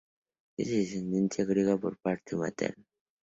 [0.57, 2.83] Es de ascendencia griega por parte materna.